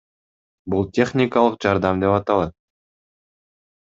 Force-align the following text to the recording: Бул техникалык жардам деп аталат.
Бул 0.73 0.87
техникалык 0.99 1.57
жардам 1.65 2.01
деп 2.05 2.13
аталат. 2.21 2.55